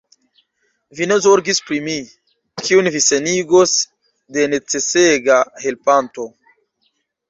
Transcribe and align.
Vi 0.99 1.07
ne 1.11 1.17
zorgis 1.25 1.61
pri 1.67 1.77
mi, 1.89 1.99
kiun 2.63 2.91
vi 2.97 3.03
senigos 3.11 3.77
de 4.35 4.51
necesega 4.57 5.41
helpanto! 5.65 6.33